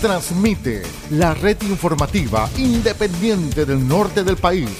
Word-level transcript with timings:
transmite 0.00 0.82
la 1.10 1.34
red 1.34 1.58
informativa 1.62 2.48
independiente 2.56 3.66
del 3.66 3.86
norte 3.86 4.24
del 4.24 4.36
país. 4.36 4.70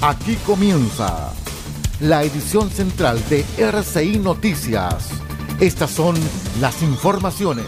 Aquí 0.00 0.34
comienza 0.44 1.32
la 2.00 2.24
edición 2.24 2.68
central 2.68 3.22
de 3.28 3.44
RCI 3.58 4.18
Noticias. 4.18 5.10
Estas 5.60 5.90
son 5.90 6.16
las 6.60 6.82
informaciones. 6.82 7.66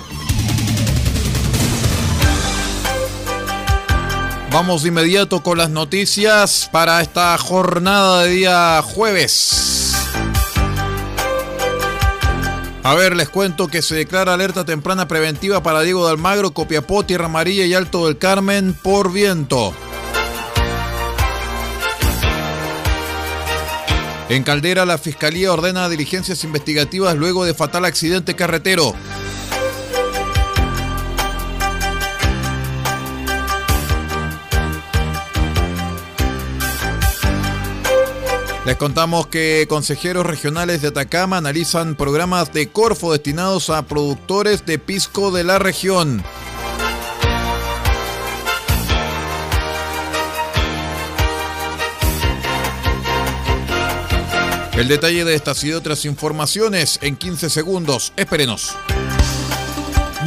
Vamos 4.50 4.82
de 4.82 4.88
inmediato 4.88 5.42
con 5.42 5.58
las 5.58 5.70
noticias 5.70 6.68
para 6.72 7.00
esta 7.00 7.38
jornada 7.38 8.24
de 8.24 8.30
día 8.30 8.82
jueves. 8.82 9.71
A 12.84 12.94
ver, 12.94 13.14
les 13.14 13.28
cuento 13.28 13.68
que 13.68 13.80
se 13.80 13.94
declara 13.94 14.34
alerta 14.34 14.64
temprana 14.64 15.06
preventiva 15.06 15.62
para 15.62 15.82
Diego 15.82 16.04
de 16.04 16.12
Almagro, 16.12 16.52
Copiapó, 16.52 17.04
Tierra 17.04 17.26
Amarilla 17.26 17.64
y 17.64 17.74
Alto 17.74 18.06
del 18.06 18.18
Carmen 18.18 18.74
por 18.74 19.12
viento. 19.12 19.72
En 24.28 24.42
Caldera, 24.42 24.84
la 24.84 24.98
Fiscalía 24.98 25.52
ordena 25.52 25.88
diligencias 25.88 26.42
investigativas 26.42 27.14
luego 27.14 27.44
de 27.44 27.54
fatal 27.54 27.84
accidente 27.84 28.34
carretero. 28.34 28.94
Les 38.64 38.76
contamos 38.76 39.26
que 39.26 39.66
consejeros 39.68 40.24
regionales 40.24 40.82
de 40.82 40.88
Atacama 40.88 41.36
analizan 41.36 41.96
programas 41.96 42.52
de 42.52 42.68
Corfo 42.68 43.10
destinados 43.10 43.70
a 43.70 43.82
productores 43.86 44.64
de 44.64 44.78
pisco 44.78 45.32
de 45.32 45.42
la 45.42 45.58
región. 45.58 46.22
El 54.74 54.86
detalle 54.86 55.24
de 55.24 55.34
estas 55.34 55.64
y 55.64 55.72
otras 55.72 56.04
informaciones 56.04 57.00
en 57.02 57.16
15 57.16 57.50
segundos. 57.50 58.12
Espérenos. 58.16 58.76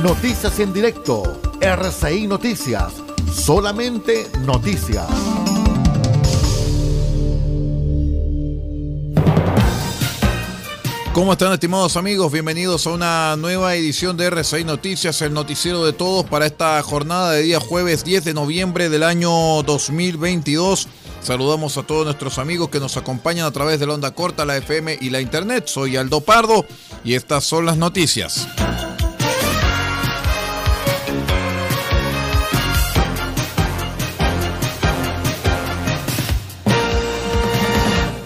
Noticias 0.03 0.59
en 0.59 0.74
directo. 0.74 1.41
RCI 1.62 2.28
Noticias. 2.28 2.94
Solamente 3.34 4.28
noticias. 4.41 5.07
¿Cómo 11.16 11.31
están 11.31 11.53
estimados 11.53 11.96
amigos? 11.96 12.30
Bienvenidos 12.30 12.86
a 12.86 12.90
una 12.90 13.38
nueva 13.38 13.74
edición 13.74 14.18
de 14.18 14.30
R6 14.30 14.66
Noticias, 14.66 15.22
el 15.22 15.34
noticiero 15.34 15.86
de 15.86 15.94
todos 15.94 16.26
para 16.26 16.46
esta 16.46 16.84
jornada 16.84 17.31
de 17.31 17.42
día 17.42 17.62
jueves 17.62 18.03
10 18.03 18.26
de 18.26 18.34
noviembre 18.34 18.90
del 18.90 19.02
año 19.02 19.31
2022. 19.64 20.90
Saludamos 21.22 21.78
a 21.78 21.84
todos 21.84 22.04
nuestros 22.04 22.38
amigos 22.38 22.68
que 22.68 22.81
nos 22.81 22.98
acompañan 22.98 23.46
a 23.46 23.52
través 23.52 23.80
de 23.80 23.88
la 23.88 23.94
onda 23.94 24.12
corta, 24.12 24.44
la 24.44 24.58
FM 24.58 24.98
y 25.00 25.09
la 25.09 25.22
internet. 25.22 25.68
Soy 25.68 25.96
Aldo 25.96 26.20
Pardo 26.20 26.66
y 27.06 27.14
estas 27.14 27.46
son 27.46 27.66
las 27.66 27.78
noticias. 27.78 28.50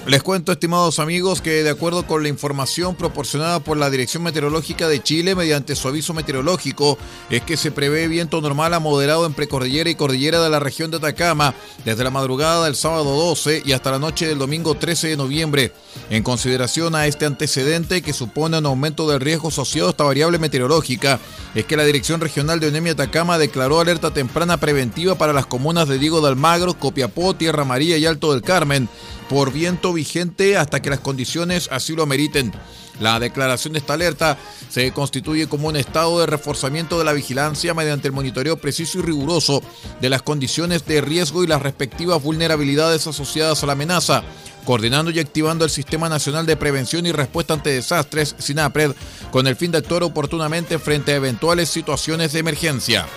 Les 0.10 0.24
cuento, 0.24 0.52
estimados 0.52 0.98
amigos, 0.98 1.40
que 1.40 1.62
de 1.62 1.70
acuerdo 1.70 2.08
con 2.08 2.24
la 2.24 2.30
información 2.30 2.96
proporcionada 2.96 3.60
por 3.60 3.78
la 3.78 3.92
Dirección 3.92 4.24
Meteorológica 4.24 4.88
de 4.88 5.04
Chile 5.04 5.36
mediante 5.36 5.76
su 5.76 5.88
aviso 5.88 6.16
meteorológico, 6.16 6.98
es 7.30 7.44
que 7.44 7.58
se 7.58 7.70
prevé 7.70 8.08
viento 8.08 8.42
normal 8.42 8.74
a 8.74 8.80
moderado 8.80 9.28
en 9.28 9.36
precordillera 9.36 9.88
y 9.88 9.94
cordillera 9.94 10.42
de 10.42 10.50
la 10.50 10.60
región 10.60 10.90
de 10.90 10.98
Atacama 10.98 11.54
desde 11.86 12.04
la 12.04 12.10
madrugada 12.10 12.66
del 12.66 12.76
sábado 12.76 13.04
12 13.04 13.62
y 13.64 13.74
hasta 13.74 13.92
la 13.92 14.00
noche 14.00 14.26
del 14.26 14.40
domingo 14.40 14.74
13 14.74 15.10
de 15.10 15.18
noviembre. 15.18 15.74
En 16.10 16.24
consideración 16.24 16.96
a 16.96 17.06
este 17.06 17.28
antecedente 17.28 18.02
que 18.02 18.12
supone 18.12 18.58
un 18.58 18.66
aumento 18.66 19.08
del 19.08 19.20
riesgo 19.20 19.50
asociado 19.50 19.90
a 19.90 19.92
esta 19.92 20.06
variable 20.06 20.40
meteorológica, 20.40 21.20
es 21.54 21.66
que 21.66 21.78
la 21.78 21.86
Dirección 21.86 22.20
Regional 22.20 22.60
de 22.60 22.70
ONEMI 22.70 22.90
Atacama 22.92 23.38
declaró 23.38 23.80
alerta 23.80 24.12
temprana 24.12 24.58
preventiva 24.58 25.20
para 25.20 25.34
las 25.34 25.46
comunas 25.46 25.88
de 25.88 26.00
Diego 26.00 26.20
de 26.22 26.30
Almagro, 26.30 26.74
Copiapó, 26.74 27.36
Tierra 27.36 27.64
María 27.64 28.00
y 28.00 28.08
Alto 28.08 28.34
del 28.34 28.42
Carmen 28.42 28.90
por 29.30 29.54
viento 29.54 29.94
vigente 29.94 30.58
hasta 30.58 30.82
que 30.82 30.90
las 30.90 31.00
condiciones 31.00 31.70
así 31.72 31.96
lo 31.96 32.06
meriten. 32.06 32.52
La 33.00 33.20
declaración 33.20 33.74
de 33.74 33.80
esta 33.80 33.94
alerta 33.94 34.38
se 34.70 34.92
constituye 34.92 35.48
como 35.48 35.70
un 35.70 35.78
estado 35.78 36.20
de 36.20 36.26
reforzamiento 36.26 37.00
de 37.00 37.06
la 37.06 37.14
vigilancia 37.14 37.74
mediante 37.74 38.08
el 38.08 38.14
monitoreo 38.14 38.58
preciso 38.58 39.00
y 39.00 39.02
riguroso 39.04 39.64
de 40.02 40.10
las 40.10 40.22
condiciones 40.22 40.86
de 40.86 41.00
riesgo 41.00 41.44
y 41.44 41.48
las 41.48 41.62
respectivas 41.62 42.22
vulnerabilidades 42.22 43.08
asociadas 43.08 43.64
a 43.64 43.68
la 43.68 43.74
amenaza, 43.74 44.24
coordinando 44.66 45.12
y 45.12 45.20
activando 45.20 45.64
el 45.64 45.72
Sistema 45.72 46.10
Nacional 46.10 46.46
de 46.46 46.58
Prevención 46.58 47.06
y 47.06 47.14
Respuesta 47.14 47.54
ante 47.54 47.70
Desastres, 47.70 48.36
SINAPRED, 48.38 48.92
con 49.32 49.48
el 49.48 49.56
fin 49.56 49.72
de 49.72 49.78
actuar 49.78 50.04
oportunamente 50.04 50.78
frente 50.78 51.14
a 51.14 51.18
eventuales 51.18 51.70
situaciones 51.70 52.34
de 52.34 52.40
emergencia. 52.40 53.08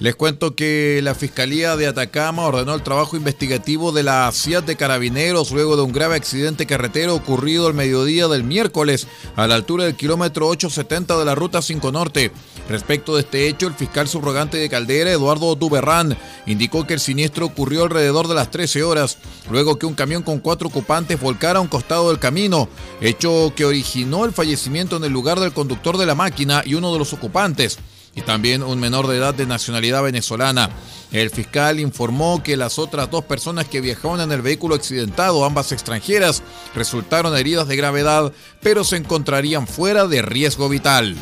Les 0.00 0.16
cuento 0.16 0.54
que 0.54 1.00
la 1.02 1.14
Fiscalía 1.14 1.76
de 1.76 1.86
Atacama 1.86 2.46
ordenó 2.46 2.74
el 2.74 2.82
trabajo 2.82 3.18
investigativo 3.18 3.92
de 3.92 4.02
la 4.02 4.30
CIAT 4.32 4.64
de 4.64 4.76
Carabineros 4.76 5.50
luego 5.50 5.76
de 5.76 5.82
un 5.82 5.92
grave 5.92 6.16
accidente 6.16 6.64
carretero 6.64 7.14
ocurrido 7.14 7.68
el 7.68 7.74
mediodía 7.74 8.26
del 8.26 8.42
miércoles 8.42 9.06
a 9.36 9.46
la 9.46 9.56
altura 9.56 9.84
del 9.84 9.96
kilómetro 9.96 10.48
870 10.48 11.18
de 11.18 11.24
la 11.26 11.34
Ruta 11.34 11.60
5 11.60 11.92
Norte. 11.92 12.32
Respecto 12.70 13.14
de 13.14 13.20
este 13.20 13.46
hecho, 13.46 13.66
el 13.66 13.74
fiscal 13.74 14.08
subrogante 14.08 14.56
de 14.56 14.70
Caldera, 14.70 15.10
Eduardo 15.10 15.54
Duberrán, 15.54 16.16
indicó 16.46 16.86
que 16.86 16.94
el 16.94 17.00
siniestro 17.00 17.44
ocurrió 17.44 17.82
alrededor 17.82 18.26
de 18.26 18.36
las 18.36 18.50
13 18.50 18.82
horas, 18.82 19.18
luego 19.50 19.78
que 19.78 19.84
un 19.84 19.94
camión 19.94 20.22
con 20.22 20.38
cuatro 20.38 20.68
ocupantes 20.68 21.20
volcara 21.20 21.58
a 21.58 21.62
un 21.62 21.68
costado 21.68 22.08
del 22.08 22.18
camino, 22.18 22.70
hecho 23.02 23.52
que 23.54 23.66
originó 23.66 24.24
el 24.24 24.32
fallecimiento 24.32 24.96
en 24.96 25.04
el 25.04 25.12
lugar 25.12 25.40
del 25.40 25.52
conductor 25.52 25.98
de 25.98 26.06
la 26.06 26.14
máquina 26.14 26.62
y 26.64 26.72
uno 26.72 26.90
de 26.90 26.98
los 26.98 27.12
ocupantes 27.12 27.78
y 28.14 28.22
también 28.22 28.62
un 28.62 28.80
menor 28.80 29.06
de 29.06 29.16
edad 29.16 29.34
de 29.34 29.46
nacionalidad 29.46 30.02
venezolana. 30.02 30.70
El 31.12 31.30
fiscal 31.30 31.80
informó 31.80 32.42
que 32.42 32.56
las 32.56 32.78
otras 32.78 33.10
dos 33.10 33.24
personas 33.24 33.66
que 33.66 33.80
viajaban 33.80 34.20
en 34.20 34.32
el 34.32 34.42
vehículo 34.42 34.74
accidentado, 34.74 35.44
ambas 35.44 35.72
extranjeras, 35.72 36.42
resultaron 36.74 37.36
heridas 37.36 37.66
de 37.66 37.76
gravedad, 37.76 38.32
pero 38.62 38.84
se 38.84 38.96
encontrarían 38.96 39.66
fuera 39.66 40.06
de 40.06 40.22
riesgo 40.22 40.68
vital. 40.68 41.16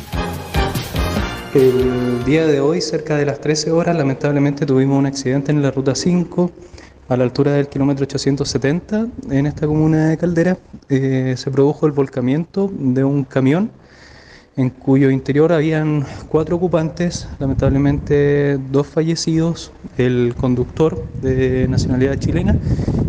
El 1.55 2.23
día 2.25 2.45
de 2.45 2.59
hoy, 2.59 2.79
cerca 2.81 3.17
de 3.17 3.25
las 3.25 3.41
13 3.41 3.71
horas, 3.71 3.95
lamentablemente 3.95 4.67
tuvimos 4.67 4.99
un 4.99 5.07
accidente 5.07 5.51
en 5.51 5.63
la 5.63 5.71
ruta 5.71 5.95
5 5.95 6.51
a 7.07 7.17
la 7.17 7.23
altura 7.23 7.53
del 7.53 7.67
kilómetro 7.67 8.03
870 8.03 9.07
en 9.31 9.47
esta 9.47 9.65
comuna 9.65 10.09
de 10.09 10.17
Caldera. 10.17 10.59
Eh, 10.89 11.33
se 11.35 11.49
produjo 11.49 11.87
el 11.87 11.91
volcamiento 11.91 12.71
de 12.71 13.03
un 13.03 13.23
camión 13.23 13.71
en 14.59 14.71
cuyo 14.71 15.09
interior 15.09 15.53
habían 15.53 16.05
cuatro 16.27 16.57
ocupantes, 16.57 17.29
lamentablemente 17.39 18.57
dos 18.57 18.87
fallecidos, 18.87 19.71
el 19.97 20.35
conductor 20.35 21.01
de 21.21 21.65
nacionalidad 21.69 22.15
chilena 22.19 22.57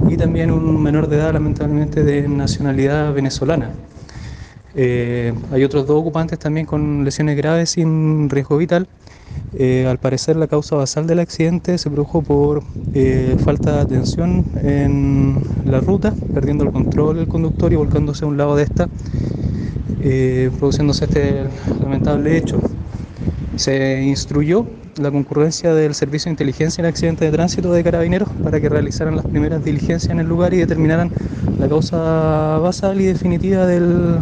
y 0.09 0.17
también 0.17 0.53
un 0.53 0.81
menor 0.81 1.09
de 1.09 1.17
edad, 1.17 1.33
lamentablemente 1.33 2.05
de 2.05 2.29
nacionalidad 2.29 3.13
venezolana. 3.13 3.73
Eh, 4.77 5.35
hay 5.51 5.65
otros 5.65 5.89
dos 5.89 6.01
ocupantes 6.01 6.39
también 6.39 6.67
con 6.67 7.05
lesiones 7.05 7.37
graves 7.37 7.71
sin 7.71 8.31
riesgo 8.31 8.57
vital. 8.57 8.87
Eh, 9.59 9.89
al 9.89 9.99
parecer 9.99 10.37
la 10.37 10.47
causa 10.47 10.77
basal 10.77 11.09
del 11.09 11.19
accidente 11.19 11.79
se 11.79 11.91
produjo 11.91 12.23
por 12.23 12.63
eh, 12.95 13.37
falta 13.45 13.73
de 13.73 13.81
atención 13.81 14.45
en 14.63 15.43
la 15.65 15.81
ruta, 15.81 16.15
perdiendo 16.33 16.63
el 16.63 16.71
control 16.71 17.17
del 17.17 17.27
conductor 17.27 17.73
y 17.73 17.77
volcándose 17.77 18.25
a 18.25 18.29
un 18.29 18.37
lado 18.37 18.55
de 18.55 18.63
esta, 18.63 18.89
produciéndose 20.59 21.05
este 21.05 21.45
lamentable 21.81 22.37
hecho. 22.37 22.61
Se 23.57 24.03
instruyó 24.03 24.67
la 24.97 25.11
concurrencia 25.11 25.75
del 25.75 25.95
Servicio 25.95 26.27
de 26.27 26.33
Inteligencia 26.33 26.83
en 26.83 26.87
Accidentes 26.87 27.31
de 27.31 27.37
Tránsito 27.37 27.73
de 27.73 27.83
Carabineros 27.83 28.29
para 28.43 28.61
que 28.61 28.69
realizaran 28.69 29.17
las 29.17 29.27
primeras 29.27 29.65
diligencias 29.65 30.11
en 30.11 30.21
el 30.21 30.27
lugar 30.27 30.55
y 30.55 30.59
determinaran 30.59 31.11
la 31.59 31.69
causa 31.69 32.59
basal 32.59 33.01
y 33.01 33.05
definitiva 33.05 33.67
del, 33.67 34.19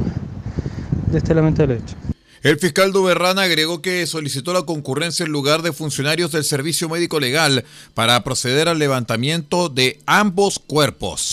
de 1.10 1.18
este 1.18 1.34
lamentable 1.34 1.76
hecho. 1.76 1.96
El 2.42 2.58
fiscal 2.58 2.92
Duberrán 2.92 3.38
agregó 3.38 3.82
que 3.82 4.06
solicitó 4.06 4.52
la 4.52 4.62
concurrencia 4.62 5.26
en 5.26 5.32
lugar 5.32 5.62
de 5.62 5.72
funcionarios 5.72 6.30
del 6.30 6.44
Servicio 6.44 6.88
Médico 6.88 7.18
Legal 7.18 7.64
para 7.94 8.22
proceder 8.22 8.68
al 8.68 8.78
levantamiento 8.78 9.68
de 9.68 10.00
ambos 10.06 10.60
cuerpos. 10.60 11.32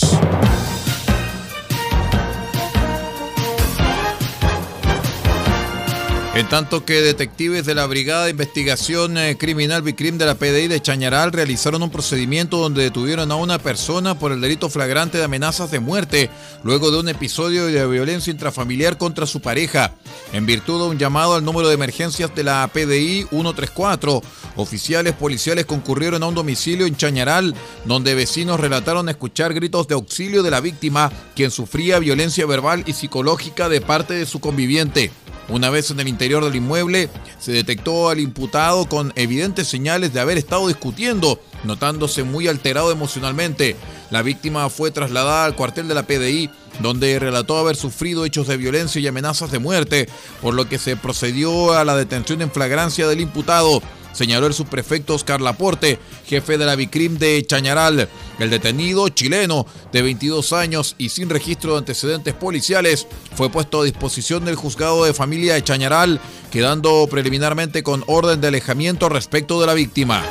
En 6.36 6.50
tanto 6.50 6.84
que 6.84 7.00
detectives 7.00 7.64
de 7.64 7.74
la 7.74 7.86
Brigada 7.86 8.24
de 8.24 8.32
Investigación 8.32 9.16
eh, 9.16 9.38
Criminal 9.38 9.80
Bicrim 9.80 10.18
de 10.18 10.26
la 10.26 10.34
PDI 10.34 10.68
de 10.68 10.82
Chañaral 10.82 11.32
realizaron 11.32 11.82
un 11.82 11.88
procedimiento 11.88 12.58
donde 12.58 12.82
detuvieron 12.82 13.32
a 13.32 13.36
una 13.36 13.58
persona 13.58 14.18
por 14.18 14.32
el 14.32 14.42
delito 14.42 14.68
flagrante 14.68 15.16
de 15.16 15.24
amenazas 15.24 15.70
de 15.70 15.80
muerte 15.80 16.28
luego 16.62 16.90
de 16.90 17.00
un 17.00 17.08
episodio 17.08 17.64
de 17.64 17.86
violencia 17.86 18.30
intrafamiliar 18.30 18.98
contra 18.98 19.24
su 19.24 19.40
pareja. 19.40 19.94
En 20.34 20.44
virtud 20.44 20.82
de 20.82 20.90
un 20.90 20.98
llamado 20.98 21.36
al 21.36 21.44
número 21.44 21.68
de 21.68 21.74
emergencias 21.74 22.34
de 22.34 22.44
la 22.44 22.68
PDI 22.70 23.28
134, 23.30 24.22
oficiales 24.56 25.14
policiales 25.14 25.64
concurrieron 25.64 26.22
a 26.22 26.26
un 26.26 26.34
domicilio 26.34 26.84
en 26.84 26.98
Chañaral 26.98 27.54
donde 27.86 28.14
vecinos 28.14 28.60
relataron 28.60 29.08
escuchar 29.08 29.54
gritos 29.54 29.88
de 29.88 29.94
auxilio 29.94 30.42
de 30.42 30.50
la 30.50 30.60
víctima, 30.60 31.10
quien 31.34 31.50
sufría 31.50 31.98
violencia 31.98 32.44
verbal 32.44 32.84
y 32.84 32.92
psicológica 32.92 33.70
de 33.70 33.80
parte 33.80 34.12
de 34.12 34.26
su 34.26 34.38
conviviente. 34.38 35.10
Una 35.48 35.70
vez 35.70 35.92
en 35.92 36.00
el 36.00 36.08
interior 36.08 36.44
del 36.44 36.56
inmueble, 36.56 37.08
se 37.38 37.52
detectó 37.52 38.08
al 38.08 38.18
imputado 38.18 38.88
con 38.88 39.12
evidentes 39.14 39.68
señales 39.68 40.12
de 40.12 40.18
haber 40.18 40.38
estado 40.38 40.66
discutiendo, 40.66 41.40
notándose 41.62 42.24
muy 42.24 42.48
alterado 42.48 42.90
emocionalmente. 42.90 43.76
La 44.10 44.22
víctima 44.22 44.68
fue 44.70 44.90
trasladada 44.90 45.44
al 45.44 45.54
cuartel 45.54 45.86
de 45.86 45.94
la 45.94 46.04
PDI, 46.04 46.50
donde 46.80 47.18
relató 47.20 47.58
haber 47.58 47.76
sufrido 47.76 48.24
hechos 48.24 48.48
de 48.48 48.56
violencia 48.56 49.00
y 49.00 49.06
amenazas 49.06 49.52
de 49.52 49.60
muerte, 49.60 50.08
por 50.42 50.54
lo 50.54 50.68
que 50.68 50.78
se 50.78 50.96
procedió 50.96 51.72
a 51.74 51.84
la 51.84 51.96
detención 51.96 52.42
en 52.42 52.50
flagrancia 52.50 53.06
del 53.06 53.20
imputado 53.20 53.82
señaló 54.16 54.46
el 54.46 54.54
subprefecto 54.54 55.14
Oscar 55.14 55.40
Laporte, 55.40 55.98
jefe 56.26 56.56
de 56.56 56.64
la 56.64 56.74
Bicrim 56.74 57.18
de 57.18 57.44
Chañaral. 57.46 58.08
El 58.38 58.50
detenido, 58.50 59.08
chileno, 59.10 59.66
de 59.92 60.02
22 60.02 60.52
años 60.52 60.94
y 60.98 61.10
sin 61.10 61.28
registro 61.28 61.72
de 61.72 61.78
antecedentes 61.78 62.34
policiales, 62.34 63.06
fue 63.34 63.50
puesto 63.50 63.80
a 63.80 63.84
disposición 63.84 64.44
del 64.44 64.56
juzgado 64.56 65.04
de 65.04 65.14
familia 65.14 65.54
de 65.54 65.64
Chañaral, 65.64 66.20
quedando 66.50 67.06
preliminarmente 67.10 67.82
con 67.82 68.04
orden 68.06 68.40
de 68.40 68.48
alejamiento 68.48 69.08
respecto 69.08 69.60
de 69.60 69.66
la 69.66 69.74
víctima. 69.74 70.24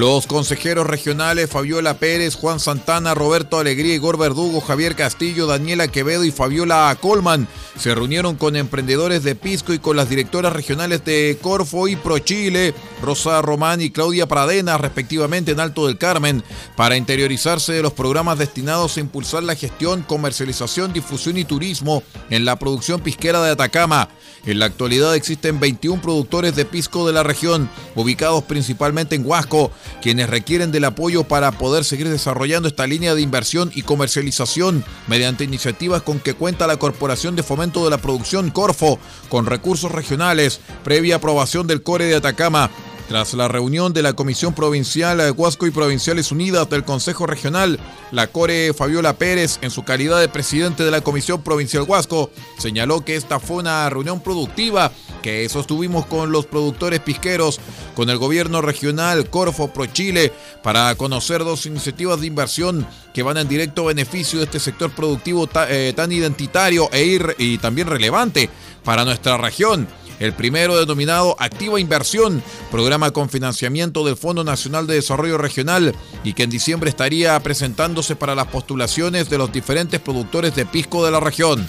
Los 0.00 0.26
consejeros 0.26 0.86
regionales 0.86 1.50
Fabiola 1.50 1.98
Pérez, 1.98 2.34
Juan 2.34 2.58
Santana, 2.58 3.12
Roberto 3.12 3.58
Alegría, 3.58 3.94
Igor 3.94 4.16
Verdugo, 4.16 4.62
Javier 4.62 4.96
Castillo, 4.96 5.46
Daniela 5.46 5.88
Quevedo 5.88 6.24
y 6.24 6.30
Fabiola 6.30 6.96
Colman 6.98 7.46
se 7.80 7.94
reunieron 7.94 8.36
con 8.36 8.56
emprendedores 8.56 9.22
de 9.22 9.34
Pisco 9.34 9.72
y 9.72 9.78
con 9.78 9.96
las 9.96 10.10
directoras 10.10 10.52
regionales 10.52 11.02
de 11.04 11.38
Corfo 11.40 11.88
y 11.88 11.96
ProChile, 11.96 12.74
Rosa 13.02 13.40
Román 13.40 13.80
y 13.80 13.90
Claudia 13.90 14.28
Pradena, 14.28 14.76
respectivamente 14.76 15.52
en 15.52 15.60
Alto 15.60 15.86
del 15.86 15.96
Carmen, 15.96 16.44
para 16.76 16.98
interiorizarse 16.98 17.72
de 17.72 17.82
los 17.82 17.94
programas 17.94 18.38
destinados 18.38 18.96
a 18.96 19.00
impulsar 19.00 19.44
la 19.44 19.54
gestión, 19.54 20.02
comercialización, 20.02 20.92
difusión 20.92 21.38
y 21.38 21.44
turismo 21.44 22.02
en 22.28 22.44
la 22.44 22.58
producción 22.58 23.00
pisquera 23.00 23.42
de 23.42 23.52
Atacama. 23.52 24.10
En 24.44 24.58
la 24.58 24.66
actualidad 24.66 25.14
existen 25.14 25.58
21 25.58 26.02
productores 26.02 26.54
de 26.56 26.66
pisco 26.66 27.06
de 27.06 27.14
la 27.14 27.22
región, 27.22 27.70
ubicados 27.94 28.44
principalmente 28.44 29.14
en 29.14 29.24
Huasco, 29.24 29.70
quienes 30.02 30.30
requieren 30.30 30.72
del 30.72 30.84
apoyo 30.84 31.24
para 31.24 31.52
poder 31.52 31.84
seguir 31.84 32.08
desarrollando 32.08 32.68
esta 32.68 32.86
línea 32.86 33.14
de 33.14 33.22
inversión 33.22 33.70
y 33.74 33.82
comercialización 33.82 34.84
mediante 35.06 35.44
iniciativas 35.44 36.02
con 36.02 36.20
que 36.20 36.34
cuenta 36.34 36.66
la 36.66 36.78
Corporación 36.78 37.36
de 37.36 37.42
Fomento 37.42 37.84
de 37.84 37.90
la 37.90 37.98
Producción 37.98 38.50
Corfo, 38.50 38.98
con 39.28 39.46
recursos 39.46 39.92
regionales, 39.92 40.60
previa 40.84 41.16
aprobación 41.16 41.66
del 41.66 41.82
Core 41.82 42.06
de 42.06 42.16
Atacama. 42.16 42.70
Tras 43.08 43.34
la 43.34 43.48
reunión 43.48 43.92
de 43.92 44.02
la 44.02 44.12
Comisión 44.12 44.54
Provincial 44.54 45.18
de 45.18 45.32
Huasco 45.32 45.66
y 45.66 45.72
Provinciales 45.72 46.30
Unidas 46.30 46.70
del 46.70 46.84
Consejo 46.84 47.26
Regional, 47.26 47.80
la 48.12 48.28
Core 48.28 48.72
Fabiola 48.72 49.14
Pérez, 49.14 49.58
en 49.62 49.72
su 49.72 49.82
calidad 49.82 50.20
de 50.20 50.28
presidente 50.28 50.84
de 50.84 50.92
la 50.92 51.00
Comisión 51.00 51.42
Provincial 51.42 51.82
Huasco, 51.88 52.30
señaló 52.58 53.04
que 53.04 53.16
esta 53.16 53.40
fue 53.40 53.56
una 53.56 53.90
reunión 53.90 54.20
productiva 54.20 54.92
que 55.22 55.48
sostuvimos 55.48 56.06
con 56.06 56.32
los 56.32 56.46
productores 56.46 57.00
pisqueros, 57.00 57.60
con 57.94 58.10
el 58.10 58.18
gobierno 58.18 58.62
regional 58.62 59.28
Corfo 59.30 59.72
Pro 59.72 59.86
Chile, 59.86 60.32
para 60.62 60.94
conocer 60.94 61.44
dos 61.44 61.66
iniciativas 61.66 62.20
de 62.20 62.26
inversión 62.26 62.86
que 63.14 63.22
van 63.22 63.36
en 63.36 63.48
directo 63.48 63.84
beneficio 63.84 64.38
de 64.38 64.46
este 64.46 64.60
sector 64.60 64.90
productivo 64.90 65.48
eh, 65.68 65.92
tan 65.94 66.12
identitario 66.12 66.88
e 66.92 67.34
y 67.38 67.58
también 67.58 67.88
relevante 67.88 68.48
para 68.84 69.04
nuestra 69.04 69.36
región 69.36 69.88
el 70.20 70.34
primero 70.34 70.78
denominado 70.78 71.34
Activa 71.38 71.80
Inversión, 71.80 72.42
programa 72.70 73.10
con 73.10 73.30
financiamiento 73.30 74.04
del 74.04 74.16
Fondo 74.16 74.44
Nacional 74.44 74.86
de 74.86 74.94
Desarrollo 74.94 75.38
Regional 75.38 75.94
y 76.22 76.34
que 76.34 76.44
en 76.44 76.50
diciembre 76.50 76.90
estaría 76.90 77.40
presentándose 77.40 78.14
para 78.14 78.34
las 78.34 78.46
postulaciones 78.48 79.30
de 79.30 79.38
los 79.38 79.50
diferentes 79.50 79.98
productores 79.98 80.54
de 80.54 80.66
pisco 80.66 81.04
de 81.04 81.10
la 81.10 81.20
región. 81.20 81.66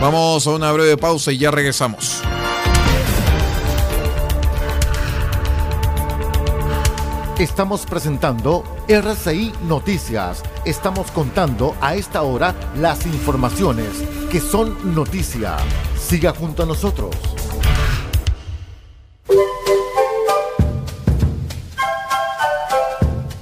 Vamos 0.00 0.46
a 0.46 0.50
una 0.50 0.70
breve 0.72 0.98
pausa 0.98 1.32
y 1.32 1.38
ya 1.38 1.50
regresamos. 1.50 2.20
Estamos 7.38 7.86
presentando 7.86 8.62
RCI 8.88 9.52
Noticias. 9.62 10.42
Estamos 10.66 11.10
contando 11.10 11.74
a 11.80 11.94
esta 11.94 12.22
hora 12.22 12.54
las 12.76 13.06
informaciones 13.06 13.88
que 14.30 14.38
son 14.38 14.94
noticia. 14.94 15.56
Siga 15.98 16.34
junto 16.34 16.62
a 16.62 16.66
nosotros. 16.66 17.14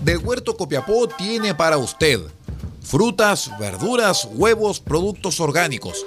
Del 0.00 0.18
Huerto 0.18 0.56
Copiapó 0.56 1.08
tiene 1.08 1.54
para 1.54 1.78
usted 1.78 2.20
frutas, 2.80 3.50
verduras, 3.58 4.28
huevos, 4.34 4.78
productos 4.78 5.40
orgánicos. 5.40 6.06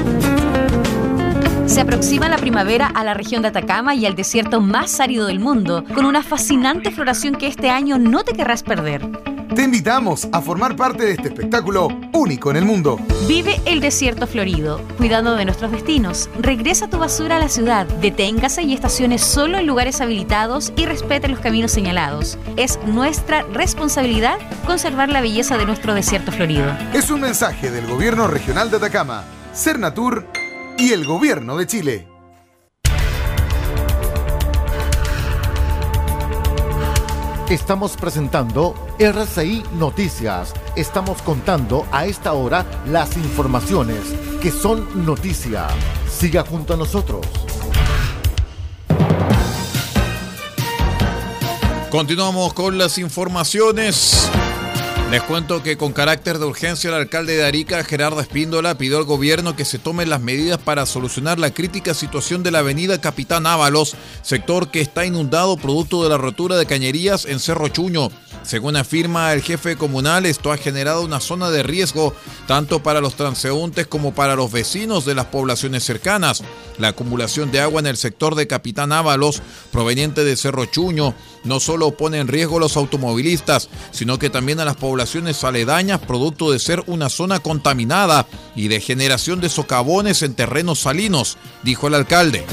Se 1.65 1.79
aproxima 1.79 2.27
la 2.27 2.37
primavera 2.37 2.87
a 2.87 3.03
la 3.03 3.13
región 3.13 3.41
de 3.41 3.47
Atacama 3.47 3.95
y 3.95 4.05
al 4.05 4.15
desierto 4.15 4.59
más 4.59 4.99
árido 4.99 5.25
del 5.25 5.39
mundo, 5.39 5.85
con 5.95 6.05
una 6.05 6.21
fascinante 6.21 6.91
floración 6.91 7.35
que 7.35 7.47
este 7.47 7.69
año 7.69 7.97
no 7.97 8.23
te 8.23 8.33
querrás 8.33 8.61
perder. 8.61 9.07
Te 9.55 9.63
invitamos 9.63 10.29
a 10.31 10.41
formar 10.41 10.77
parte 10.77 11.03
de 11.03 11.11
este 11.11 11.27
espectáculo 11.27 11.89
único 12.13 12.51
en 12.51 12.57
el 12.57 12.63
mundo. 12.63 12.97
Vive 13.27 13.59
el 13.65 13.81
desierto 13.81 14.25
florido, 14.25 14.79
cuidando 14.97 15.35
de 15.35 15.43
nuestros 15.43 15.71
destinos. 15.71 16.29
Regresa 16.39 16.89
tu 16.89 16.97
basura 16.97 17.35
a 17.35 17.39
la 17.39 17.49
ciudad, 17.49 17.85
deténgase 17.85 18.63
y 18.63 18.73
estacione 18.73 19.17
solo 19.17 19.57
en 19.57 19.67
lugares 19.67 19.99
habilitados 19.99 20.71
y 20.77 20.85
respete 20.85 21.27
los 21.27 21.39
caminos 21.39 21.71
señalados. 21.71 22.37
Es 22.55 22.79
nuestra 22.85 23.43
responsabilidad 23.53 24.37
conservar 24.65 25.09
la 25.09 25.19
belleza 25.19 25.57
de 25.57 25.65
nuestro 25.65 25.93
desierto 25.93 26.31
florido. 26.31 26.71
Es 26.93 27.09
un 27.11 27.19
mensaje 27.19 27.71
del 27.71 27.87
Gobierno 27.87 28.27
Regional 28.27 28.71
de 28.71 28.77
Atacama, 28.77 29.25
Cernatur 29.53 30.25
y 30.77 30.93
el 30.93 31.05
Gobierno 31.05 31.57
de 31.57 31.67
Chile. 31.67 32.07
Estamos 37.49 37.97
presentando 37.97 38.73
RCI 38.97 39.63
Noticias. 39.73 40.53
Estamos 40.77 41.21
contando 41.21 41.85
a 41.91 42.05
esta 42.05 42.31
hora 42.31 42.65
las 42.87 43.17
informaciones 43.17 43.99
que 44.41 44.51
son 44.51 45.05
noticia. 45.05 45.67
Siga 46.09 46.45
junto 46.45 46.73
a 46.73 46.77
nosotros. 46.77 47.27
Continuamos 51.89 52.53
con 52.53 52.77
las 52.77 52.97
informaciones. 52.97 54.31
Les 55.11 55.21
cuento 55.23 55.61
que 55.61 55.75
con 55.75 55.91
carácter 55.91 56.39
de 56.39 56.45
urgencia 56.45 56.87
el 56.87 56.93
alcalde 56.93 57.35
de 57.35 57.43
Arica, 57.43 57.83
Gerardo 57.83 58.21
Espíndola, 58.21 58.77
pidió 58.77 58.97
al 58.97 59.03
gobierno 59.03 59.57
que 59.57 59.65
se 59.65 59.77
tomen 59.77 60.09
las 60.09 60.21
medidas 60.21 60.57
para 60.57 60.85
solucionar 60.85 61.37
la 61.37 61.53
crítica 61.53 61.93
situación 61.93 62.43
de 62.43 62.51
la 62.51 62.59
avenida 62.59 63.01
Capitán 63.01 63.45
Ábalos, 63.45 63.97
sector 64.21 64.71
que 64.71 64.79
está 64.79 65.05
inundado 65.05 65.57
producto 65.57 66.01
de 66.01 66.09
la 66.09 66.17
rotura 66.17 66.55
de 66.55 66.65
cañerías 66.65 67.25
en 67.25 67.41
Cerro 67.41 67.67
Chuño. 67.67 68.07
Según 68.43 68.77
afirma 68.77 69.33
el 69.33 69.41
jefe 69.41 69.75
comunal, 69.75 70.25
esto 70.25 70.49
ha 70.49 70.57
generado 70.57 71.03
una 71.03 71.19
zona 71.19 71.49
de 71.49 71.61
riesgo 71.61 72.15
tanto 72.47 72.81
para 72.81 73.01
los 73.01 73.15
transeúntes 73.15 73.87
como 73.87 74.15
para 74.15 74.37
los 74.37 74.49
vecinos 74.49 75.03
de 75.03 75.13
las 75.13 75.25
poblaciones 75.25 75.83
cercanas. 75.83 76.41
La 76.77 76.87
acumulación 76.87 77.51
de 77.51 77.59
agua 77.59 77.81
en 77.81 77.87
el 77.87 77.97
sector 77.97 78.35
de 78.35 78.47
Capitán 78.47 78.93
Ábalos, 78.93 79.41
proveniente 79.73 80.23
de 80.23 80.37
Cerro 80.37 80.65
Chuño, 80.65 81.13
no 81.43 81.59
solo 81.59 81.91
pone 81.91 82.19
en 82.19 82.27
riesgo 82.27 82.57
a 82.57 82.61
los 82.61 82.77
automovilistas, 82.77 83.69
sino 83.91 84.19
que 84.19 84.29
también 84.29 84.59
a 84.59 84.65
las 84.65 84.75
poblaciones 84.75 85.43
aledañas, 85.43 85.99
producto 85.99 86.51
de 86.51 86.59
ser 86.59 86.83
una 86.87 87.09
zona 87.09 87.39
contaminada 87.39 88.27
y 88.55 88.67
de 88.67 88.81
generación 88.81 89.41
de 89.41 89.49
socavones 89.49 90.21
en 90.21 90.33
terrenos 90.33 90.79
salinos, 90.79 91.37
dijo 91.63 91.87
el 91.87 91.95
alcalde. 91.95 92.45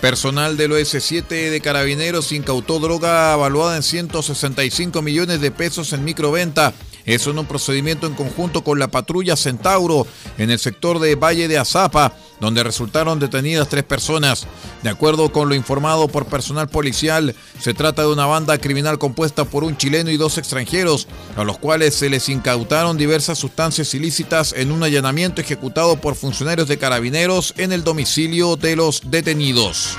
Personal 0.00 0.56
del 0.56 0.70
OS7 0.72 1.50
de 1.50 1.60
Carabineros 1.60 2.30
incautó 2.30 2.78
droga 2.78 3.34
evaluada 3.34 3.76
en 3.76 3.82
165 3.82 5.02
millones 5.02 5.40
de 5.40 5.50
pesos 5.50 5.92
en 5.92 6.04
microventa. 6.04 6.72
En 7.08 7.38
un 7.38 7.46
procedimiento 7.46 8.06
en 8.06 8.12
conjunto 8.12 8.62
con 8.62 8.78
la 8.78 8.88
patrulla 8.88 9.34
Centauro 9.34 10.06
en 10.36 10.50
el 10.50 10.58
sector 10.58 10.98
de 10.98 11.14
Valle 11.14 11.48
de 11.48 11.56
Azapa, 11.56 12.12
donde 12.38 12.62
resultaron 12.62 13.18
detenidas 13.18 13.70
tres 13.70 13.82
personas. 13.82 14.46
De 14.82 14.90
acuerdo 14.90 15.32
con 15.32 15.48
lo 15.48 15.54
informado 15.54 16.06
por 16.08 16.26
personal 16.26 16.68
policial, 16.68 17.34
se 17.58 17.72
trata 17.72 18.02
de 18.02 18.12
una 18.12 18.26
banda 18.26 18.58
criminal 18.58 18.98
compuesta 18.98 19.46
por 19.46 19.64
un 19.64 19.78
chileno 19.78 20.10
y 20.10 20.18
dos 20.18 20.36
extranjeros, 20.36 21.08
a 21.34 21.44
los 21.44 21.56
cuales 21.56 21.94
se 21.94 22.10
les 22.10 22.28
incautaron 22.28 22.98
diversas 22.98 23.38
sustancias 23.38 23.94
ilícitas 23.94 24.52
en 24.52 24.70
un 24.70 24.82
allanamiento 24.82 25.40
ejecutado 25.40 25.96
por 25.96 26.14
funcionarios 26.14 26.68
de 26.68 26.76
carabineros 26.76 27.54
en 27.56 27.72
el 27.72 27.84
domicilio 27.84 28.56
de 28.56 28.76
los 28.76 29.10
detenidos. 29.10 29.96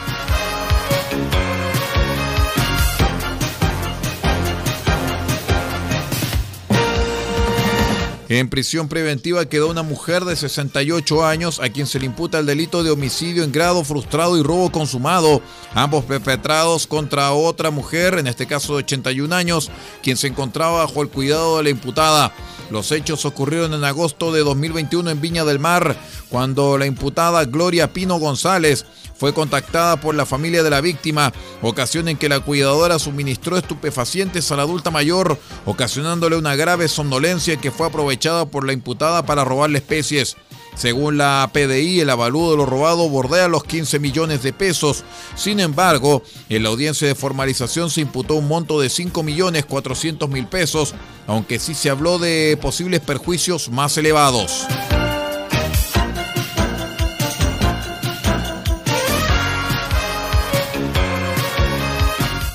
En 8.29 8.47
prisión 8.47 8.87
preventiva 8.87 9.47
quedó 9.47 9.71
una 9.71 9.81
mujer 9.81 10.23
de 10.23 10.35
68 10.35 11.25
años 11.25 11.59
a 11.59 11.69
quien 11.69 11.87
se 11.87 11.99
le 11.99 12.05
imputa 12.05 12.37
el 12.37 12.45
delito 12.45 12.83
de 12.83 12.91
homicidio 12.91 13.43
en 13.43 13.51
grado 13.51 13.83
frustrado 13.83 14.37
y 14.37 14.43
robo 14.43 14.71
consumado, 14.71 15.41
ambos 15.73 16.05
perpetrados 16.05 16.85
contra 16.85 17.31
otra 17.31 17.71
mujer, 17.71 18.19
en 18.19 18.27
este 18.27 18.45
caso 18.45 18.73
de 18.73 18.83
81 18.83 19.35
años, 19.35 19.71
quien 20.03 20.15
se 20.15 20.27
encontraba 20.27 20.83
bajo 20.83 21.01
el 21.01 21.09
cuidado 21.09 21.57
de 21.57 21.63
la 21.63 21.69
imputada. 21.71 22.31
Los 22.69 22.91
hechos 22.91 23.25
ocurrieron 23.25 23.73
en 23.73 23.83
agosto 23.83 24.31
de 24.31 24.41
2021 24.41 25.09
en 25.09 25.21
Viña 25.21 25.43
del 25.43 25.57
Mar, 25.57 25.97
cuando 26.29 26.77
la 26.77 26.85
imputada 26.85 27.45
Gloria 27.45 27.93
Pino 27.93 28.19
González 28.19 28.85
fue 29.19 29.33
contactada 29.33 29.99
por 29.99 30.15
la 30.15 30.25
familia 30.25 30.63
de 30.63 30.69
la 30.69 30.79
víctima, 30.79 31.33
ocasión 31.61 32.07
en 32.07 32.15
que 32.17 32.29
la 32.29 32.39
cuidadora 32.39 32.97
suministró 32.99 33.57
estupefacientes 33.57 34.49
a 34.51 34.55
la 34.55 34.63
adulta 34.63 34.91
mayor, 34.91 35.37
ocasionándole 35.65 36.37
una 36.37 36.55
grave 36.55 36.87
somnolencia 36.87 37.57
que 37.57 37.69
fue 37.69 37.87
aprovechada 37.87 38.45
por 38.45 38.65
la 38.65 38.71
imputada 38.71 39.25
para 39.25 39.43
robarle 39.43 39.79
especies. 39.79 40.37
Según 40.75 41.17
la 41.17 41.49
PDI, 41.51 41.99
el 41.99 42.09
avalúo 42.09 42.51
de 42.51 42.57
lo 42.57 42.65
robado 42.65 43.09
bordea 43.09 43.49
los 43.49 43.65
15 43.65 43.99
millones 43.99 44.41
de 44.41 44.53
pesos. 44.53 45.03
Sin 45.35 45.59
embargo, 45.59 46.23
en 46.47 46.63
la 46.63 46.69
audiencia 46.69 47.05
de 47.05 47.15
formalización 47.15 47.89
se 47.89 47.99
imputó 47.99 48.35
un 48.35 48.47
monto 48.47 48.79
de 48.79 48.89
5 48.89 49.21
millones 49.21 49.65
400 49.65 50.29
mil 50.29 50.47
pesos, 50.47 50.95
aunque 51.27 51.59
sí 51.59 51.73
se 51.73 51.89
habló 51.89 52.19
de 52.19 52.57
posibles 52.61 53.01
perjuicios 53.01 53.69
más 53.69 53.97
elevados. 53.97 54.65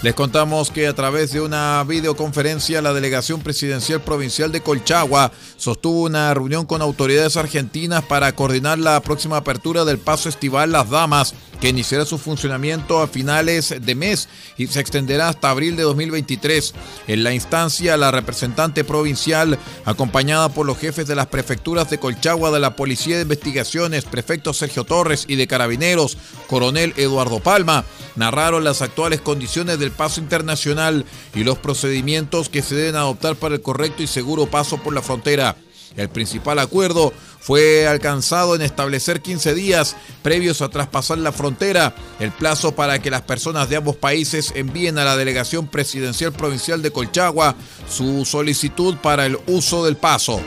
Les 0.04 0.12
contamos 0.12 0.70
que 0.70 0.86
a 0.86 0.92
través 0.92 1.32
de 1.32 1.40
una 1.40 1.82
videoconferencia 1.82 2.82
la 2.82 2.92
delegación 2.92 3.40
presidencial 3.40 4.02
provincial 4.02 4.52
de 4.52 4.60
Colchagua 4.60 5.32
sostuvo 5.56 6.02
una 6.02 6.34
reunión 6.34 6.66
con 6.66 6.82
autoridades 6.82 7.38
argentinas 7.38 8.04
para 8.04 8.30
coordinar 8.34 8.78
la 8.78 9.00
próxima 9.00 9.38
apertura 9.38 9.86
del 9.86 9.96
paso 9.96 10.28
estival 10.28 10.72
Las 10.72 10.90
Damas, 10.90 11.32
que 11.64 11.70
iniciará 11.70 12.04
su 12.04 12.18
funcionamiento 12.18 13.00
a 13.00 13.08
finales 13.08 13.74
de 13.80 13.94
mes 13.94 14.28
y 14.58 14.66
se 14.66 14.80
extenderá 14.80 15.30
hasta 15.30 15.48
abril 15.48 15.76
de 15.76 15.84
2023. 15.84 16.74
En 17.06 17.24
la 17.24 17.32
instancia, 17.32 17.96
la 17.96 18.10
representante 18.10 18.84
provincial, 18.84 19.58
acompañada 19.86 20.50
por 20.50 20.66
los 20.66 20.76
jefes 20.76 21.06
de 21.06 21.14
las 21.14 21.28
prefecturas 21.28 21.88
de 21.88 21.96
Colchagua, 21.96 22.50
de 22.50 22.60
la 22.60 22.76
Policía 22.76 23.16
de 23.16 23.22
Investigaciones, 23.22 24.04
prefecto 24.04 24.52
Sergio 24.52 24.84
Torres 24.84 25.24
y 25.26 25.36
de 25.36 25.46
Carabineros, 25.46 26.18
coronel 26.48 26.92
Eduardo 26.98 27.40
Palma, 27.40 27.86
narraron 28.14 28.62
las 28.62 28.82
actuales 28.82 29.22
condiciones 29.22 29.78
del 29.78 29.90
paso 29.90 30.20
internacional 30.20 31.06
y 31.34 31.44
los 31.44 31.56
procedimientos 31.56 32.50
que 32.50 32.60
se 32.60 32.74
deben 32.74 32.96
adoptar 32.96 33.36
para 33.36 33.54
el 33.54 33.62
correcto 33.62 34.02
y 34.02 34.06
seguro 34.06 34.50
paso 34.50 34.82
por 34.82 34.92
la 34.92 35.00
frontera. 35.00 35.56
El 35.96 36.08
principal 36.08 36.58
acuerdo 36.58 37.12
fue 37.40 37.86
alcanzado 37.86 38.54
en 38.54 38.62
establecer 38.62 39.20
15 39.20 39.54
días 39.54 39.96
previos 40.22 40.62
a 40.62 40.68
traspasar 40.68 41.18
la 41.18 41.32
frontera, 41.32 41.94
el 42.18 42.32
plazo 42.32 42.74
para 42.74 43.00
que 43.00 43.10
las 43.10 43.22
personas 43.22 43.68
de 43.68 43.76
ambos 43.76 43.96
países 43.96 44.52
envíen 44.56 44.98
a 44.98 45.04
la 45.04 45.16
delegación 45.16 45.66
presidencial 45.68 46.32
provincial 46.32 46.82
de 46.82 46.90
Colchagua 46.90 47.54
su 47.88 48.24
solicitud 48.24 48.96
para 48.96 49.26
el 49.26 49.38
uso 49.46 49.84
del 49.84 49.96
paso. 49.96 50.40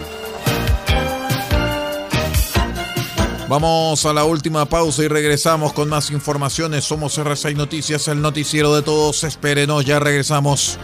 Vamos 3.49 4.05
a 4.05 4.11
la 4.11 4.25
última 4.25 4.65
pausa 4.65 5.03
y 5.03 5.07
regresamos 5.07 5.71
con 5.71 5.87
más 5.87 6.11
informaciones. 6.11 6.83
Somos 6.83 7.17
R6 7.17 7.55
Noticias, 7.55 8.09
el 8.09 8.21
noticiero 8.21 8.75
de 8.75 8.81
todos. 8.81 9.23
Espérenos, 9.23 9.85
ya 9.85 9.99
regresamos. 9.99 10.77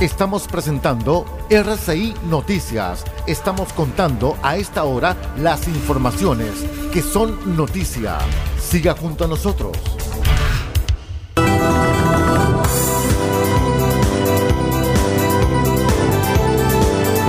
Estamos 0.00 0.48
presentando 0.48 1.24
RCI 1.48 2.14
Noticias. 2.28 3.04
Estamos 3.28 3.72
contando 3.72 4.36
a 4.42 4.56
esta 4.56 4.82
hora 4.82 5.16
las 5.38 5.68
informaciones 5.68 6.50
que 6.92 7.00
son 7.00 7.56
noticia. 7.56 8.18
Siga 8.60 8.94
junto 8.94 9.24
a 9.24 9.28
nosotros. 9.28 9.76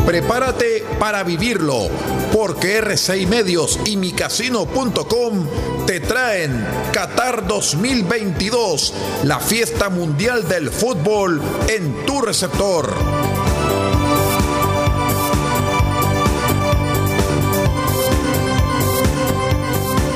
Prepárate 0.08 0.84
para 1.00 1.24
vivirlo, 1.24 1.90
porque 2.34 2.82
R6 2.82 3.28
Medios 3.28 3.80
y 3.86 3.96
micasino.com 3.96 5.75
traen 6.00 6.66
Qatar 6.92 7.48
2022, 7.48 8.94
la 9.24 9.40
fiesta 9.40 9.90
mundial 9.90 10.48
del 10.48 10.70
fútbol 10.70 11.42
en 11.68 12.06
tu 12.06 12.22
receptor. 12.22 12.94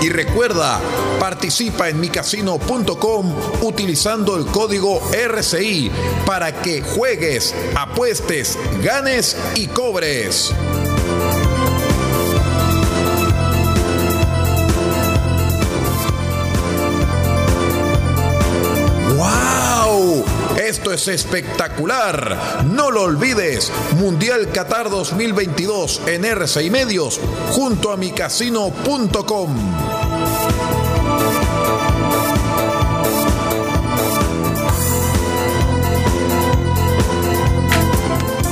Y 0.01 0.09
recuerda, 0.09 0.79
participa 1.19 1.89
en 1.89 1.99
micasino.com 1.99 3.35
utilizando 3.61 4.37
el 4.37 4.45
código 4.45 5.01
RCI 5.11 5.91
para 6.25 6.61
que 6.61 6.81
juegues, 6.81 7.53
apuestes, 7.75 8.57
ganes 8.81 9.37
y 9.55 9.67
cobres. 9.67 10.53
Es 20.91 21.07
espectacular. 21.07 22.63
No 22.65 22.89
lo 22.89 23.03
olvides. 23.03 23.71
Mundial 23.97 24.51
Qatar 24.51 24.89
2022 24.89 26.01
en 26.07 26.25
RCI 26.25 26.69
Medios 26.71 27.19
junto 27.51 27.91
a 27.91 27.97
micasino.com. 27.97 29.55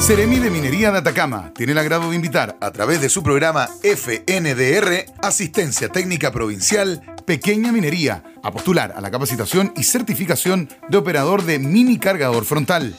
Seremi 0.08 0.40
de 0.40 0.50
Minería 0.50 0.92
de 0.92 1.00
Atacama 1.00 1.52
tiene 1.54 1.74
el 1.74 1.78
agrado 1.80 2.10
de 2.10 2.16
invitar 2.16 2.56
a 2.62 2.72
través 2.72 3.02
de 3.02 3.10
su 3.10 3.24
programa 3.24 3.68
FNDR, 3.84 5.06
Asistencia 5.22 5.90
Técnica 5.90 6.32
Provincial, 6.32 7.02
Pequeña 7.28 7.74
Minería, 7.74 8.24
a 8.42 8.52
postular 8.54 8.94
a 8.96 9.02
la 9.02 9.12
capacitación 9.12 9.74
y 9.76 9.84
certificación 9.84 10.70
de 10.88 10.98
operador 10.98 11.44
de 11.44 11.60
mini 11.60 12.00
cargador 12.00 12.46
frontal. 12.46 12.96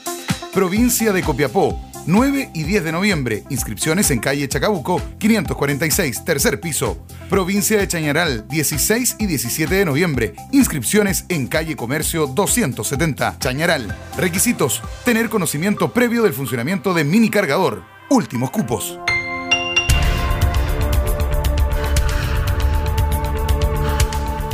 Provincia 0.53 1.11
de 1.11 1.23
Copiapó, 1.23 1.83
9 2.05 2.51
y 2.53 2.61
10 2.61 2.83
de 2.83 2.91
noviembre. 2.91 3.43
Inscripciones 3.49 4.11
en 4.11 4.19
calle 4.19 4.47
Chacabuco, 4.47 5.01
546, 5.17 6.25
tercer 6.25 6.61
piso. 6.61 7.03
Provincia 7.27 7.79
de 7.79 7.87
Chañaral, 7.87 8.47
16 8.47 9.15
y 9.17 9.25
17 9.25 9.73
de 9.73 9.85
noviembre. 9.85 10.35
Inscripciones 10.51 11.25
en 11.29 11.47
calle 11.47 11.75
Comercio 11.75 12.27
270, 12.27 13.39
Chañaral. 13.39 13.97
Requisitos: 14.15 14.83
tener 15.05 15.29
conocimiento 15.29 15.91
previo 15.91 16.21
del 16.21 16.33
funcionamiento 16.33 16.93
de 16.93 17.03
mini 17.03 17.31
cargador. 17.31 17.81
Últimos 18.11 18.51
cupos. 18.51 18.99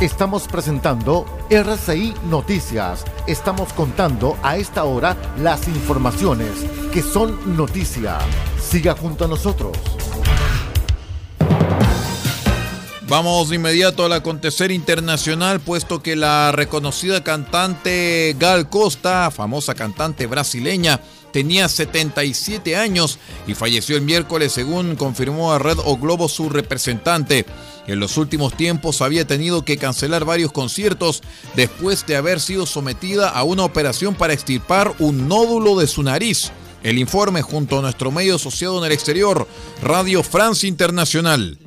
Estamos 0.00 0.46
presentando 0.46 1.24
RCI 1.48 2.12
Noticias. 2.28 3.02
Estamos 3.26 3.72
contando 3.72 4.36
a 4.42 4.58
esta 4.58 4.84
hora 4.84 5.16
las 5.38 5.68
informaciones 5.68 6.50
que 6.92 7.00
son 7.00 7.56
noticia. 7.56 8.18
Siga 8.60 8.94
junto 8.94 9.24
a 9.24 9.28
nosotros. 9.28 9.74
Vamos 13.08 13.48
de 13.48 13.56
inmediato 13.56 14.04
al 14.04 14.12
acontecer 14.12 14.70
internacional, 14.70 15.60
puesto 15.60 16.02
que 16.02 16.14
la 16.14 16.52
reconocida 16.52 17.24
cantante 17.24 18.36
Gal 18.38 18.68
Costa, 18.68 19.30
famosa 19.30 19.74
cantante 19.74 20.26
brasileña, 20.26 21.00
tenía 21.36 21.68
77 21.68 22.76
años 22.76 23.18
y 23.46 23.52
falleció 23.52 23.94
el 23.94 24.00
miércoles 24.00 24.52
según 24.52 24.96
confirmó 24.96 25.52
a 25.52 25.58
Red 25.58 25.76
O 25.84 25.98
Globo 25.98 26.30
su 26.30 26.48
representante. 26.48 27.44
En 27.86 28.00
los 28.00 28.16
últimos 28.16 28.56
tiempos 28.56 29.02
había 29.02 29.26
tenido 29.26 29.62
que 29.62 29.76
cancelar 29.76 30.24
varios 30.24 30.50
conciertos 30.50 31.20
después 31.54 32.06
de 32.06 32.16
haber 32.16 32.40
sido 32.40 32.64
sometida 32.64 33.28
a 33.28 33.42
una 33.42 33.64
operación 33.64 34.14
para 34.14 34.32
extirpar 34.32 34.94
un 34.98 35.28
nódulo 35.28 35.78
de 35.78 35.86
su 35.86 36.02
nariz. 36.02 36.52
El 36.82 36.96
informe 36.96 37.42
junto 37.42 37.80
a 37.80 37.82
nuestro 37.82 38.10
medio 38.10 38.36
asociado 38.36 38.78
en 38.78 38.86
el 38.86 38.92
exterior, 38.92 39.46
Radio 39.82 40.22
France 40.22 40.66
Internacional. 40.66 41.58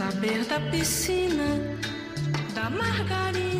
Saber 0.00 0.46
da 0.48 0.58
piscina, 0.70 1.60
da 2.54 2.70
margarina, 2.70 3.59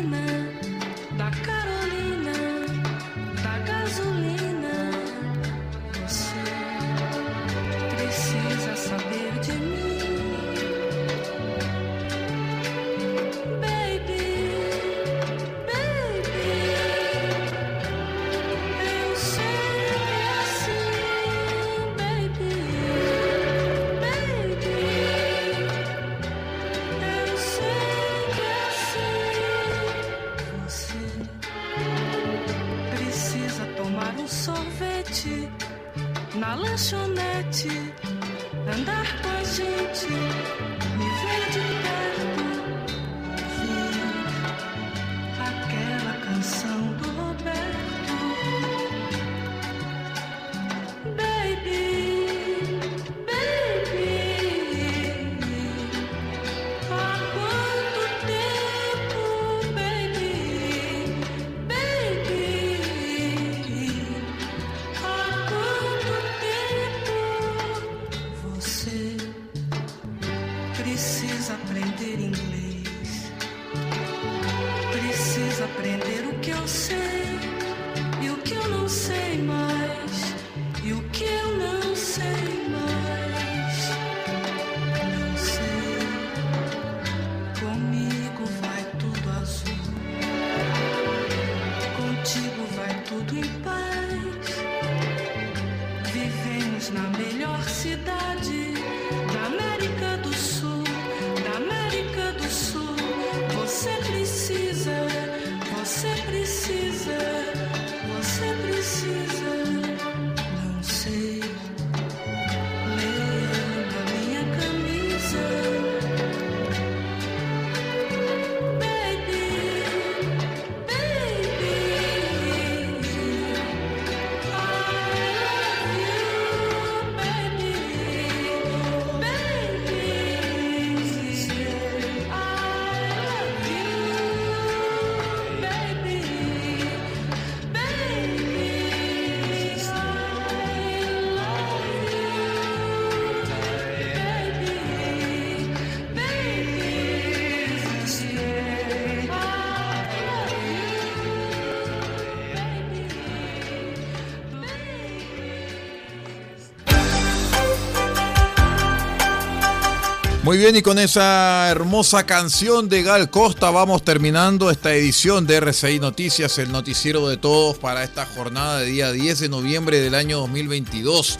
Muy 160.51 160.57
bien, 160.57 160.75
y 160.75 160.81
con 160.81 160.99
esa 160.99 161.69
hermosa 161.69 162.25
canción 162.25 162.89
de 162.89 163.03
Gal 163.03 163.29
Costa 163.29 163.71
vamos 163.71 164.03
terminando 164.03 164.69
esta 164.69 164.93
edición 164.93 165.47
de 165.47 165.55
RCI 165.55 165.99
Noticias, 166.01 166.57
el 166.57 166.73
noticiero 166.73 167.29
de 167.29 167.37
todos 167.37 167.77
para 167.77 168.03
esta 168.03 168.25
jornada 168.25 168.79
de 168.79 168.87
día 168.87 169.13
10 169.13 169.39
de 169.39 169.47
noviembre 169.47 170.01
del 170.01 170.13
año 170.13 170.39
2022. 170.39 171.39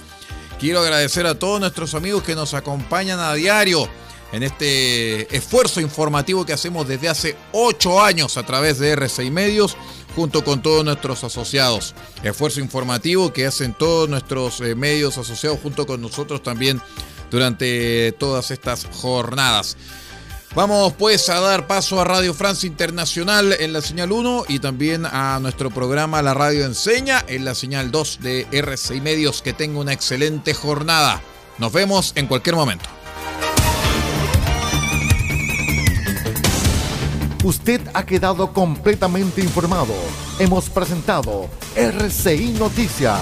Quiero 0.62 0.80
agradecer 0.80 1.28
a 1.28 1.38
todos 1.38 1.60
nuestros 1.60 1.94
amigos 1.94 2.24
que 2.24 2.36
nos 2.36 2.54
acompañan 2.54 3.20
a 3.20 3.34
diario 3.34 3.90
en 4.32 4.44
este 4.44 5.36
esfuerzo 5.36 5.82
informativo 5.82 6.46
que 6.46 6.54
hacemos 6.54 6.88
desde 6.88 7.10
hace 7.10 7.36
ocho 7.52 8.02
años 8.02 8.38
a 8.38 8.46
través 8.46 8.80
de 8.80 8.92
RCI 8.92 9.30
Medios 9.30 9.76
junto 10.16 10.42
con 10.42 10.62
todos 10.62 10.86
nuestros 10.86 11.22
asociados. 11.26 11.96
Esfuerzo 12.24 12.62
informativo 12.62 13.34
que 13.34 13.46
hacen 13.46 13.74
todos 13.74 14.08
nuestros 14.08 14.62
eh, 14.62 14.74
medios 14.74 15.18
asociados 15.18 15.60
junto 15.62 15.86
con 15.86 16.02
nosotros 16.02 16.42
también 16.42 16.82
durante 17.32 18.12
todas 18.20 18.52
estas 18.52 18.86
jornadas. 18.86 19.78
Vamos 20.54 20.94
pues 20.98 21.30
a 21.30 21.40
dar 21.40 21.66
paso 21.66 22.02
a 22.02 22.04
Radio 22.04 22.34
Francia 22.34 22.68
Internacional 22.68 23.56
en 23.58 23.72
la 23.72 23.80
señal 23.80 24.12
1 24.12 24.46
y 24.50 24.60
también 24.60 25.06
a 25.06 25.40
nuestro 25.42 25.70
programa 25.70 26.22
La 26.22 26.34
Radio 26.34 26.66
Enseña 26.66 27.24
en 27.28 27.46
la 27.46 27.56
señal 27.56 27.90
2 27.90 28.20
de 28.20 28.48
RCI 28.52 29.00
Medios. 29.00 29.42
Que 29.42 29.54
tenga 29.54 29.80
una 29.80 29.94
excelente 29.94 30.54
jornada. 30.54 31.22
Nos 31.58 31.72
vemos 31.72 32.12
en 32.16 32.28
cualquier 32.28 32.58
momento. 32.58 32.90
Usted 37.44 37.82
ha 37.94 38.06
quedado 38.06 38.54
completamente 38.54 39.42
informado. 39.42 39.96
Hemos 40.38 40.70
presentado 40.70 41.50
RCI 41.76 42.52
Noticias, 42.60 43.22